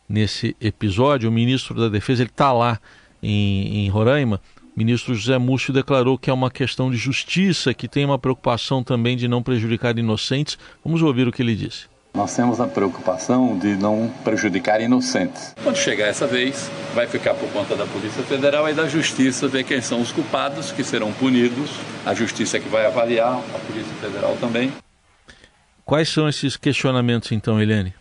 nesse 0.08 0.56
episódio, 0.60 1.30
o 1.30 1.32
ministro 1.32 1.78
da 1.78 1.88
Defesa, 1.88 2.22
ele 2.22 2.30
está 2.30 2.52
lá 2.52 2.80
em, 3.22 3.84
em 3.84 3.88
Roraima, 3.88 4.40
o 4.74 4.78
ministro 4.78 5.14
José 5.14 5.38
Múcio 5.38 5.72
declarou 5.72 6.18
que 6.18 6.30
é 6.30 6.32
uma 6.32 6.50
questão 6.50 6.90
de 6.90 6.96
justiça, 6.96 7.72
que 7.72 7.86
tem 7.86 8.04
uma 8.04 8.18
preocupação 8.18 8.82
também 8.82 9.16
de 9.16 9.28
não 9.28 9.40
prejudicar 9.40 9.96
inocentes. 9.96 10.58
Vamos 10.84 11.00
ouvir 11.00 11.28
o 11.28 11.32
que 11.32 11.42
ele 11.42 11.54
disse. 11.54 11.86
Nós 12.18 12.34
temos 12.34 12.60
a 12.60 12.66
preocupação 12.66 13.56
de 13.56 13.76
não 13.76 14.12
prejudicar 14.24 14.80
inocentes. 14.80 15.54
Quando 15.62 15.76
chegar 15.76 16.08
essa 16.08 16.26
vez, 16.26 16.68
vai 16.92 17.06
ficar 17.06 17.32
por 17.32 17.48
conta 17.50 17.76
da 17.76 17.86
Polícia 17.86 18.24
Federal 18.24 18.68
e 18.68 18.74
da 18.74 18.88
Justiça 18.88 19.46
ver 19.46 19.62
quem 19.62 19.80
são 19.80 20.00
os 20.00 20.10
culpados 20.10 20.72
que 20.72 20.82
serão 20.82 21.12
punidos. 21.12 21.70
A 22.04 22.14
Justiça 22.14 22.56
é 22.56 22.60
que 22.60 22.68
vai 22.68 22.84
avaliar, 22.84 23.34
a 23.34 23.58
Polícia 23.60 23.94
Federal 24.00 24.36
também. 24.40 24.72
Quais 25.84 26.08
são 26.08 26.28
esses 26.28 26.56
questionamentos 26.56 27.30
então, 27.30 27.62
Helene? 27.62 27.94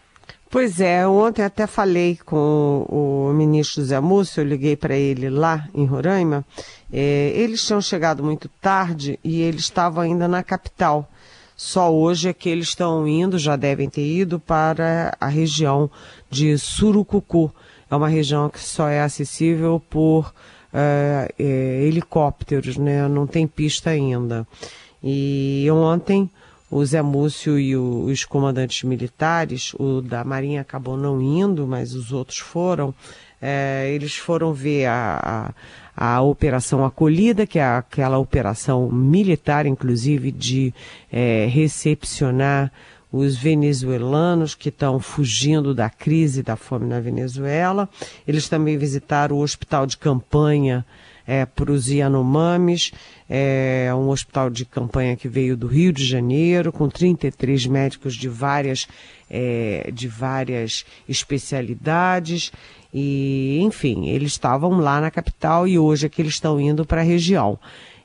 Pois 0.50 0.82
é, 0.82 1.08
ontem 1.08 1.44
até 1.44 1.68
falei 1.68 2.18
com 2.26 2.88
o 2.90 3.32
ministro 3.36 3.84
Zé 3.84 4.00
Múcio, 4.00 4.42
eu 4.42 4.48
liguei 4.48 4.76
para 4.76 4.96
ele 4.96 5.30
lá 5.30 5.68
em 5.76 5.86
Roraima. 5.86 6.44
É, 6.92 7.34
eles 7.36 7.64
tinham 7.64 7.82
chegado 7.82 8.24
muito 8.24 8.50
tarde 8.60 9.20
e 9.24 9.44
eles 9.44 9.62
estavam 9.62 10.02
ainda 10.02 10.28
na 10.28 10.42
capital. 10.42 11.08
Só 11.58 11.92
hoje 11.92 12.30
é 12.30 12.34
que 12.34 12.48
eles 12.48 12.68
estão 12.68 13.08
indo, 13.08 13.40
já 13.40 13.56
devem 13.56 13.90
ter 13.90 14.06
ido, 14.06 14.40
para 14.40 15.18
a 15.20 15.28
região 15.28 15.90
de 16.30 16.56
Surucucu. 16.56 17.52
É 17.90 17.96
uma 17.96 18.08
região 18.08 18.48
que 18.48 18.60
só 18.60 18.88
é 18.88 19.02
acessível 19.02 19.82
por 19.90 20.32
é, 20.72 21.34
helicópteros, 21.84 22.78
né? 22.78 23.08
Não 23.08 23.26
tem 23.26 23.48
pista 23.48 23.90
ainda. 23.90 24.48
E 25.04 25.68
ontem 25.72 26.30
o 26.70 26.86
Zé 26.86 27.02
Múcio 27.02 27.58
e 27.58 27.76
o, 27.76 28.06
os 28.06 28.24
comandantes 28.24 28.84
militares, 28.84 29.74
o 29.80 30.02
da 30.02 30.24
Marinha 30.24 30.62
acabou 30.62 30.96
não 30.96 31.20
indo, 31.20 31.66
mas 31.66 31.96
os 31.96 32.12
outros 32.12 32.38
foram, 32.38 32.94
é, 33.42 33.90
eles 33.92 34.16
foram 34.16 34.54
ver 34.54 34.86
a, 34.86 35.54
a, 35.96 36.16
a, 36.16 36.22
Operação 36.22 36.84
Acolhida, 36.84 37.46
que 37.46 37.60
é 37.60 37.66
aquela 37.66 38.18
operação 38.18 38.92
militar, 38.92 39.66
inclusive, 39.66 40.32
de 40.32 40.74
é, 41.12 41.48
recepcionar 41.50 42.72
os 43.12 43.38
venezuelanos 43.38 44.54
que 44.54 44.70
estão 44.70 45.00
fugindo 45.00 45.74
da 45.74 45.90
crise 45.90 46.44
da 46.44 46.56
fome 46.56 46.86
na 46.86 47.00
Venezuela. 47.00 47.88
Eles 48.28 48.50
também 48.50 48.78
visitaram 48.78 49.38
o 49.38 49.42
hospital 49.42 49.86
de 49.86 49.98
campanha 49.98 50.86
é, 51.28 51.46
para 51.46 51.72
os 51.72 51.90
Yanomamis, 51.90 52.94
é 53.30 53.90
um 53.94 54.10
hospital 54.10 54.50
de 54.50 54.64
campanha 54.64 55.18
que 55.18 55.28
veio 55.28 55.58
do 55.58 55.68
Rio 55.68 55.92
de 55.92 56.06
Janeiro, 56.06 56.72
com 56.72 56.88
33 56.88 57.68
médicos 57.68 58.16
de 58.16 58.30
várias, 58.30 58.88
é, 59.30 59.90
de 59.94 60.08
várias 60.08 60.86
especialidades. 61.08 62.52
E, 62.94 63.60
enfim, 63.62 64.08
eles 64.08 64.32
estavam 64.32 64.80
lá 64.80 65.02
na 65.02 65.12
capital 65.12 65.68
e 65.68 65.78
hoje 65.78 66.06
é 66.06 66.10
que 66.10 66.22
eles 66.22 66.34
estão 66.34 66.60
indo 66.60 66.86
para 66.86 67.02
a 67.02 67.04
região. 67.04 67.60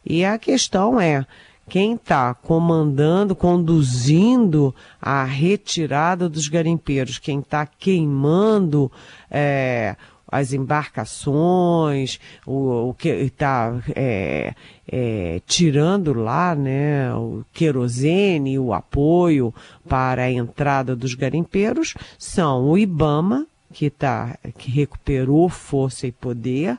E 0.04 0.24
a 0.24 0.38
questão 0.38 1.00
é, 1.00 1.24
quem 1.68 1.94
está 1.94 2.34
comandando, 2.34 3.34
conduzindo 3.34 4.74
a 5.00 5.24
retirada 5.24 6.28
dos 6.28 6.48
garimpeiros, 6.48 7.18
quem 7.18 7.38
está 7.38 7.64
queimando 7.64 8.90
é, 9.30 9.96
as 10.32 10.54
embarcações, 10.54 12.18
o, 12.46 12.88
o 12.88 12.94
que 12.94 13.10
está 13.10 13.78
é, 13.94 14.54
é, 14.90 15.42
tirando 15.46 16.14
lá 16.14 16.54
né, 16.54 17.14
o 17.14 17.44
querosene, 17.52 18.58
o 18.58 18.72
apoio 18.72 19.54
para 19.86 20.22
a 20.22 20.30
entrada 20.30 20.96
dos 20.96 21.14
garimpeiros, 21.14 21.92
são 22.18 22.64
o 22.64 22.78
IBAMA, 22.78 23.46
que, 23.74 23.90
tá, 23.90 24.38
que 24.56 24.70
recuperou 24.70 25.50
força 25.50 26.06
e 26.06 26.12
poder, 26.12 26.78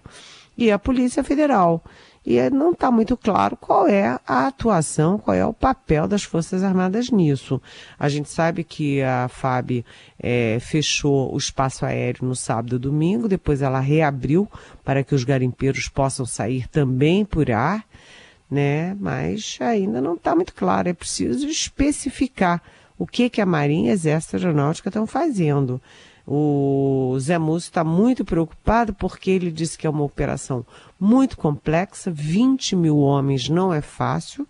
e 0.57 0.71
a 0.71 0.79
Polícia 0.79 1.23
Federal 1.23 1.83
e 2.25 2.49
não 2.49 2.71
está 2.71 2.89
muito 2.89 3.17
claro 3.17 3.57
qual 3.57 3.85
é 3.87 4.17
a 4.25 4.47
atuação, 4.47 5.17
qual 5.17 5.35
é 5.35 5.45
o 5.45 5.53
papel 5.53 6.07
das 6.07 6.23
Forças 6.23 6.63
Armadas 6.63 7.09
nisso. 7.09 7.61
A 7.99 8.07
gente 8.07 8.29
sabe 8.29 8.63
que 8.63 9.01
a 9.01 9.27
FAB 9.27 9.83
é, 10.17 10.57
fechou 10.61 11.33
o 11.33 11.37
espaço 11.37 11.85
aéreo 11.85 12.25
no 12.25 12.35
sábado 12.35 12.77
e 12.77 12.79
domingo, 12.79 13.27
depois 13.27 13.61
ela 13.61 13.79
reabriu 13.79 14.47
para 14.83 15.03
que 15.03 15.13
os 15.13 15.25
garimpeiros 15.25 15.89
possam 15.89 16.25
sair 16.25 16.67
também 16.69 17.25
por 17.25 17.51
ar, 17.51 17.85
né? 18.49 18.95
Mas 18.99 19.57
ainda 19.59 19.99
não 19.99 20.13
está 20.13 20.33
muito 20.33 20.53
claro, 20.53 20.87
é 20.87 20.93
preciso 20.93 21.45
especificar 21.47 22.61
o 22.97 23.05
que, 23.05 23.29
que 23.29 23.41
a 23.41 23.45
Marinha 23.45 23.87
e 23.87 23.91
a 23.91 23.93
Exército 23.93 24.37
Aeronáutica 24.37 24.87
estão 24.87 25.05
fazendo. 25.05 25.81
O 26.25 27.17
Zé 27.19 27.37
Múcio 27.37 27.67
está 27.67 27.83
muito 27.83 28.23
preocupado 28.23 28.93
porque 28.93 29.29
ele 29.29 29.51
disse 29.51 29.77
que 29.77 29.85
é 29.85 29.89
uma 29.89 30.03
operação 30.03 30.65
muito 30.99 31.37
complexa, 31.37 32.09
20 32.09 32.77
mil 32.77 32.97
homens 32.99 33.49
não 33.49 33.73
é 33.73 33.81
fácil, 33.81 34.47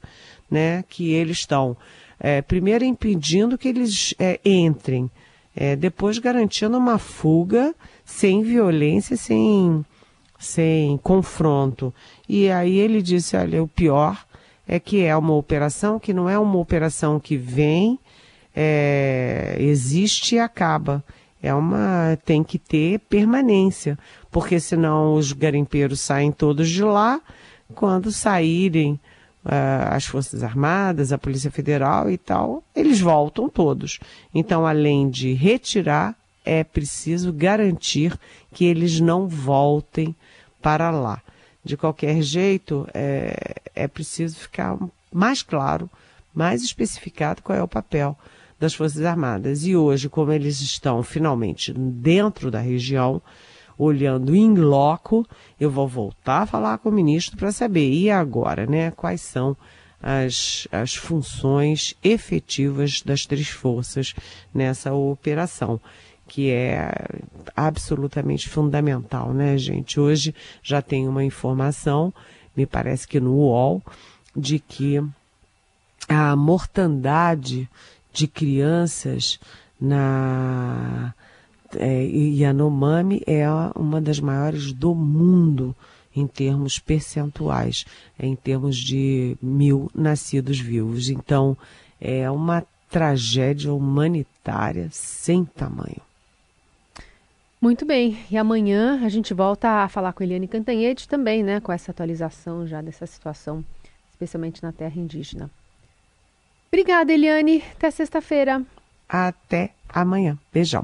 né? 0.49 0.83
Que 0.87 1.11
eles 1.13 1.39
estão, 1.39 1.75
é, 2.19 2.41
primeiro 2.43 2.85
impedindo 2.85 3.57
que 3.57 3.67
eles 3.67 4.13
é, 4.19 4.39
entrem, 4.45 5.09
é, 5.55 5.75
depois 5.75 6.19
garantindo 6.19 6.77
uma 6.77 6.99
fuga 6.99 7.73
sem 8.05 8.43
violência, 8.43 9.17
sem, 9.17 9.83
sem 10.37 10.97
confronto. 10.99 11.91
E 12.29 12.51
aí 12.51 12.77
ele 12.77 13.01
disse, 13.01 13.35
olha, 13.35 13.63
o 13.63 13.67
pior 13.67 14.23
é 14.67 14.79
que 14.79 15.01
é 15.03 15.15
uma 15.17 15.33
operação 15.33 15.99
que 15.99 16.13
não 16.13 16.29
é 16.29 16.37
uma 16.37 16.57
operação 16.57 17.19
que 17.19 17.35
vem, 17.35 17.99
é, 18.55 19.55
existe 19.59 20.35
e 20.35 20.39
acaba 20.39 21.03
é 21.43 21.53
uma 21.53 22.17
tem 22.25 22.41
que 22.41 22.57
ter 22.57 22.99
permanência, 22.99 23.99
porque 24.31 24.61
senão 24.61 25.15
os 25.15 25.33
garimpeiros 25.33 25.99
saem 25.99 26.31
todos 26.31 26.69
de 26.69 26.81
lá, 26.81 27.19
quando 27.75 28.13
saírem 28.13 28.93
uh, 29.45 29.91
as 29.91 30.05
Forças 30.05 30.41
Armadas, 30.41 31.11
a 31.11 31.17
Polícia 31.17 31.51
Federal 31.51 32.09
e 32.09 32.17
tal, 32.17 32.63
eles 32.73 33.01
voltam 33.01 33.49
todos. 33.49 33.99
Então, 34.33 34.65
além 34.65 35.09
de 35.09 35.33
retirar, 35.33 36.15
é 36.45 36.63
preciso 36.63 37.33
garantir 37.33 38.17
que 38.53 38.63
eles 38.63 39.01
não 39.01 39.27
voltem 39.27 40.15
para 40.61 40.91
lá. 40.91 41.21
De 41.63 41.75
qualquer 41.75 42.21
jeito, 42.21 42.87
é, 42.93 43.55
é 43.75 43.87
preciso 43.87 44.37
ficar 44.37 44.77
mais 45.11 45.43
claro, 45.43 45.89
mais 46.33 46.63
especificado 46.63 47.41
qual 47.41 47.57
é 47.57 47.61
o 47.61 47.67
papel 47.67 48.17
das 48.59 48.73
Forças 48.73 49.03
Armadas. 49.03 49.65
E 49.65 49.75
hoje, 49.75 50.09
como 50.09 50.31
eles 50.31 50.61
estão 50.61 51.03
finalmente 51.03 51.73
dentro 51.73 52.49
da 52.49 52.59
região, 52.59 53.21
olhando 53.77 54.35
em 54.35 54.53
loco, 54.53 55.27
eu 55.59 55.69
vou 55.69 55.87
voltar 55.87 56.41
a 56.43 56.45
falar 56.45 56.77
com 56.77 56.89
o 56.89 56.91
ministro 56.91 57.37
para 57.37 57.51
saber, 57.51 57.91
e 57.91 58.09
agora, 58.09 58.65
né, 58.65 58.91
quais 58.91 59.21
são 59.21 59.55
as, 60.01 60.67
as 60.71 60.95
funções 60.95 61.95
efetivas 62.03 63.01
das 63.01 63.25
três 63.25 63.47
forças 63.47 64.13
nessa 64.53 64.93
operação, 64.93 65.79
que 66.27 66.51
é 66.51 66.89
absolutamente 67.55 68.49
fundamental, 68.49 69.33
né, 69.33 69.57
gente? 69.57 69.99
Hoje 69.99 70.35
já 70.61 70.81
tem 70.81 71.07
uma 71.07 71.23
informação, 71.23 72.13
me 72.55 72.65
parece 72.65 73.07
que 73.07 73.19
no 73.19 73.33
UOL, 73.33 73.81
de 74.35 74.59
que 74.59 75.01
a 76.07 76.35
mortandade 76.35 77.69
de 78.13 78.27
crianças 78.27 79.39
na 79.81 81.13
é, 81.75 82.03
Yanomami 82.03 83.21
é 83.25 83.45
uma 83.75 83.99
das 83.99 84.19
maiores 84.19 84.71
do 84.71 84.93
mundo 84.93 85.75
em 86.15 86.27
termos 86.27 86.77
percentuais, 86.77 87.85
em 88.19 88.35
termos 88.35 88.77
de 88.77 89.35
mil 89.41 89.89
nascidos 89.95 90.59
vivos. 90.59 91.09
Então, 91.09 91.57
é 91.99 92.29
uma 92.29 92.63
tragédia 92.89 93.73
humanitária 93.73 94.87
sem 94.91 95.43
tamanho. 95.43 96.01
Muito 97.59 97.85
bem, 97.85 98.19
e 98.29 98.37
amanhã 98.37 99.03
a 99.03 99.09
gente 99.09 99.33
volta 99.33 99.83
a 99.83 99.89
falar 99.89 100.13
com 100.13 100.21
Eliane 100.21 100.47
Cantanhede 100.47 101.07
também, 101.07 101.41
né, 101.41 101.59
com 101.59 101.71
essa 101.71 101.91
atualização 101.91 102.67
já 102.67 102.81
dessa 102.81 103.07
situação, 103.07 103.63
especialmente 104.11 104.61
na 104.61 104.71
terra 104.71 104.99
indígena. 104.99 105.49
Obrigada, 106.73 107.13
Eliane. 107.13 107.63
Até 107.77 107.91
sexta-feira. 107.91 108.59
Até 109.07 109.69
amanhã. 109.87 110.39
Beijão. 110.51 110.83